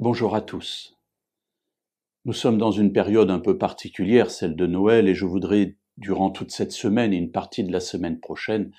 Bonjour 0.00 0.36
à 0.36 0.40
tous. 0.40 0.96
Nous 2.24 2.32
sommes 2.32 2.56
dans 2.56 2.70
une 2.70 2.92
période 2.92 3.32
un 3.32 3.40
peu 3.40 3.58
particulière, 3.58 4.30
celle 4.30 4.54
de 4.54 4.64
Noël, 4.64 5.08
et 5.08 5.14
je 5.16 5.24
voudrais, 5.24 5.76
durant 5.96 6.30
toute 6.30 6.52
cette 6.52 6.70
semaine 6.70 7.12
et 7.12 7.16
une 7.16 7.32
partie 7.32 7.64
de 7.64 7.72
la 7.72 7.80
semaine 7.80 8.20
prochaine, 8.20 8.70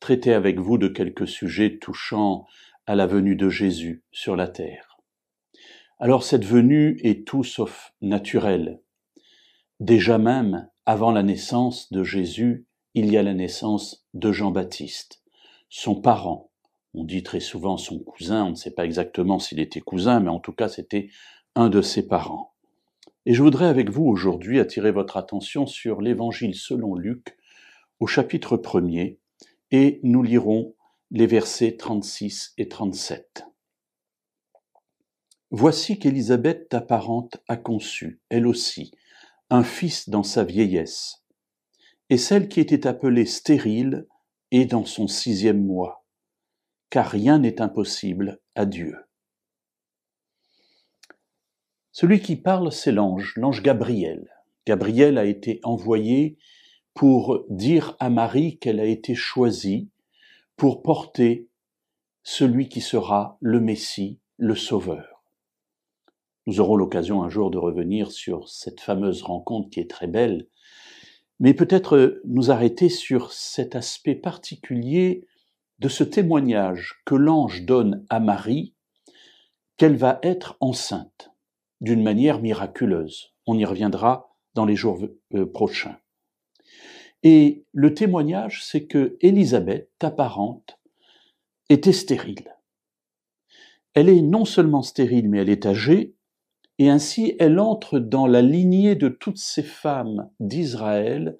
traiter 0.00 0.32
avec 0.32 0.58
vous 0.58 0.76
de 0.76 0.88
quelques 0.88 1.28
sujets 1.28 1.78
touchant 1.78 2.46
à 2.84 2.96
la 2.96 3.06
venue 3.06 3.36
de 3.36 3.48
Jésus 3.48 4.02
sur 4.10 4.34
la 4.34 4.48
terre. 4.48 4.98
Alors 6.00 6.24
cette 6.24 6.44
venue 6.44 6.98
est 7.04 7.24
tout 7.24 7.44
sauf 7.44 7.94
naturelle. 8.00 8.80
Déjà 9.78 10.18
même, 10.18 10.68
avant 10.84 11.12
la 11.12 11.22
naissance 11.22 11.92
de 11.92 12.02
Jésus, 12.02 12.66
il 12.94 13.08
y 13.08 13.16
a 13.16 13.22
la 13.22 13.34
naissance 13.34 14.04
de 14.14 14.32
Jean-Baptiste, 14.32 15.22
son 15.68 15.94
parent. 15.94 16.50
On 16.98 17.04
dit 17.04 17.22
très 17.22 17.40
souvent 17.40 17.76
son 17.76 17.98
cousin, 17.98 18.46
on 18.46 18.50
ne 18.50 18.54
sait 18.54 18.70
pas 18.70 18.86
exactement 18.86 19.38
s'il 19.38 19.60
était 19.60 19.82
cousin, 19.82 20.18
mais 20.18 20.30
en 20.30 20.40
tout 20.40 20.54
cas 20.54 20.70
c'était 20.70 21.10
un 21.54 21.68
de 21.68 21.82
ses 21.82 22.08
parents. 22.08 22.54
Et 23.26 23.34
je 23.34 23.42
voudrais 23.42 23.66
avec 23.66 23.90
vous 23.90 24.04
aujourd'hui 24.04 24.60
attirer 24.60 24.92
votre 24.92 25.18
attention 25.18 25.66
sur 25.66 26.00
l'Évangile 26.00 26.54
selon 26.54 26.94
Luc 26.94 27.36
au 28.00 28.06
chapitre 28.06 28.56
1er 28.56 29.18
et 29.72 30.00
nous 30.04 30.22
lirons 30.22 30.74
les 31.10 31.26
versets 31.26 31.76
36 31.76 32.54
et 32.56 32.66
37. 32.66 33.44
Voici 35.50 35.98
qu'Élisabeth 35.98 36.70
ta 36.70 36.80
parente 36.80 37.36
a 37.46 37.58
conçu, 37.58 38.22
elle 38.30 38.46
aussi, 38.46 38.92
un 39.50 39.64
fils 39.64 40.08
dans 40.08 40.22
sa 40.22 40.44
vieillesse, 40.44 41.26
et 42.08 42.16
celle 42.16 42.48
qui 42.48 42.60
était 42.60 42.86
appelée 42.86 43.26
stérile 43.26 44.06
est 44.50 44.64
dans 44.64 44.86
son 44.86 45.08
sixième 45.08 45.62
mois, 45.62 46.05
car 46.90 47.06
rien 47.10 47.38
n'est 47.38 47.60
impossible 47.60 48.40
à 48.54 48.66
Dieu. 48.66 48.96
Celui 51.92 52.20
qui 52.20 52.36
parle, 52.36 52.72
c'est 52.72 52.92
l'ange, 52.92 53.34
l'ange 53.36 53.62
Gabriel. 53.62 54.30
Gabriel 54.66 55.16
a 55.16 55.24
été 55.24 55.60
envoyé 55.62 56.36
pour 56.92 57.44
dire 57.48 57.96
à 58.00 58.10
Marie 58.10 58.58
qu'elle 58.58 58.80
a 58.80 58.84
été 58.84 59.14
choisie 59.14 59.88
pour 60.56 60.82
porter 60.82 61.48
celui 62.22 62.68
qui 62.68 62.80
sera 62.80 63.38
le 63.40 63.60
Messie, 63.60 64.18
le 64.36 64.54
Sauveur. 64.54 65.22
Nous 66.46 66.60
aurons 66.60 66.76
l'occasion 66.76 67.22
un 67.22 67.28
jour 67.28 67.50
de 67.50 67.58
revenir 67.58 68.10
sur 68.10 68.48
cette 68.48 68.80
fameuse 68.80 69.22
rencontre 69.22 69.70
qui 69.70 69.80
est 69.80 69.90
très 69.90 70.06
belle, 70.06 70.48
mais 71.40 71.54
peut-être 71.54 72.20
nous 72.24 72.50
arrêter 72.50 72.88
sur 72.88 73.32
cet 73.32 73.74
aspect 73.74 74.14
particulier 74.14 75.26
de 75.78 75.88
ce 75.88 76.04
témoignage 76.04 77.00
que 77.04 77.14
l'ange 77.14 77.64
donne 77.64 78.04
à 78.08 78.20
Marie 78.20 78.74
qu'elle 79.76 79.96
va 79.96 80.18
être 80.22 80.56
enceinte 80.60 81.30
d'une 81.80 82.02
manière 82.02 82.40
miraculeuse. 82.40 83.34
On 83.46 83.58
y 83.58 83.64
reviendra 83.64 84.34
dans 84.54 84.64
les 84.64 84.76
jours 84.76 85.06
euh, 85.34 85.46
prochains. 85.46 85.98
Et 87.22 87.64
le 87.72 87.92
témoignage, 87.94 88.64
c'est 88.64 88.86
que 88.86 89.16
Élisabeth, 89.20 89.90
ta 89.98 90.10
parente, 90.10 90.78
était 91.68 91.92
stérile. 91.92 92.54
Elle 93.94 94.08
est 94.08 94.22
non 94.22 94.44
seulement 94.44 94.82
stérile, 94.82 95.28
mais 95.28 95.38
elle 95.38 95.48
est 95.48 95.66
âgée, 95.66 96.14
et 96.78 96.90
ainsi 96.90 97.34
elle 97.38 97.58
entre 97.58 97.98
dans 97.98 98.26
la 98.26 98.42
lignée 98.42 98.94
de 98.94 99.08
toutes 99.08 99.38
ces 99.38 99.62
femmes 99.62 100.30
d'Israël 100.40 101.36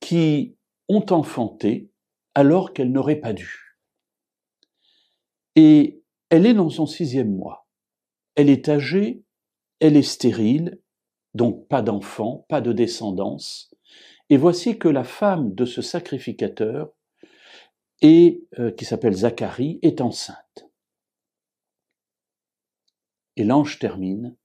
qui 0.00 0.56
ont 0.88 1.04
enfanté 1.10 1.90
alors 2.34 2.72
qu'elles 2.72 2.92
n'auraient 2.92 3.16
pas 3.16 3.32
dû. 3.32 3.65
Et 5.56 6.02
elle 6.28 6.46
est 6.46 6.54
dans 6.54 6.70
son 6.70 6.86
sixième 6.86 7.34
mois. 7.34 7.66
Elle 8.34 8.50
est 8.50 8.68
âgée, 8.68 9.24
elle 9.80 9.96
est 9.96 10.02
stérile, 10.02 10.80
donc 11.34 11.66
pas 11.68 11.82
d'enfant, 11.82 12.46
pas 12.48 12.60
de 12.60 12.72
descendance. 12.72 13.74
Et 14.28 14.36
voici 14.36 14.78
que 14.78 14.88
la 14.88 15.04
femme 15.04 15.54
de 15.54 15.64
ce 15.64 15.82
sacrificateur, 15.82 16.92
et, 18.02 18.46
euh, 18.58 18.70
qui 18.70 18.84
s'appelle 18.84 19.14
Zacharie, 19.14 19.78
est 19.82 20.00
enceinte. 20.00 20.68
Et 23.36 23.44
l'ange 23.44 23.78
termine 23.78 24.36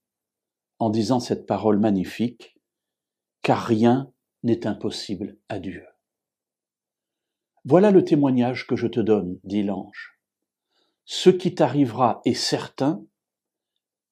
en 0.78 0.90
disant 0.90 1.20
cette 1.20 1.46
parole 1.46 1.78
magnifique, 1.78 2.58
car 3.42 3.64
rien 3.64 4.12
n'est 4.42 4.66
impossible 4.66 5.38
à 5.48 5.58
Dieu. 5.58 5.84
Voilà 7.64 7.90
le 7.90 8.04
témoignage 8.04 8.66
que 8.66 8.76
je 8.76 8.86
te 8.86 9.00
donne, 9.00 9.38
dit 9.44 9.62
l'ange. 9.62 10.18
Ce 11.04 11.30
qui 11.30 11.54
t'arrivera 11.54 12.20
est 12.24 12.34
certain, 12.34 13.04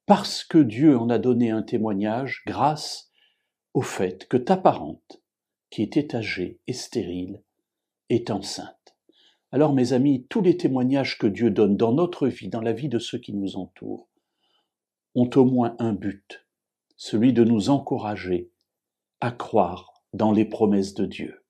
parce 0.07 0.43
que 0.43 0.59
Dieu 0.59 0.99
en 0.99 1.09
a 1.09 1.19
donné 1.19 1.51
un 1.51 1.63
témoignage 1.63 2.43
grâce 2.47 3.11
au 3.75 3.83
fait 3.83 4.27
que 4.27 4.37
ta 4.37 4.57
parente, 4.57 5.23
qui 5.71 5.83
était 5.83 6.17
âgée 6.17 6.59
et 6.67 6.73
stérile, 6.73 7.43
est 8.09 8.31
enceinte. 8.31 8.97
Alors 9.53 9.73
mes 9.73 9.93
amis, 9.93 10.27
tous 10.29 10.41
les 10.41 10.57
témoignages 10.57 11.19
que 11.19 11.27
Dieu 11.27 11.51
donne 11.51 11.77
dans 11.77 11.93
notre 11.93 12.27
vie, 12.27 12.49
dans 12.49 12.61
la 12.61 12.73
vie 12.73 12.89
de 12.89 12.99
ceux 12.99 13.19
qui 13.19 13.33
nous 13.33 13.57
entourent, 13.57 14.09
ont 15.15 15.31
au 15.37 15.45
moins 15.45 15.77
un 15.79 15.93
but, 15.93 16.47
celui 16.97 17.33
de 17.33 17.45
nous 17.45 17.71
encourager 17.71 18.51
à 19.21 19.31
croire 19.31 19.93
dans 20.13 20.33
les 20.33 20.45
promesses 20.45 20.95
de 20.95 21.07
Dieu. 21.07 21.45